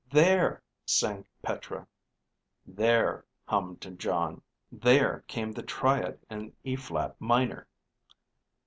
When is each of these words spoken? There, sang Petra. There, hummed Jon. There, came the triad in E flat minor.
There, 0.09 0.63
sang 0.83 1.27
Petra. 1.43 1.85
There, 2.65 3.23
hummed 3.45 3.99
Jon. 3.99 4.41
There, 4.71 5.23
came 5.27 5.51
the 5.51 5.61
triad 5.61 6.17
in 6.27 6.53
E 6.63 6.75
flat 6.75 7.15
minor. 7.21 7.67